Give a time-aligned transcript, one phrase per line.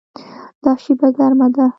[0.63, 1.65] دا شپه ګرمه ده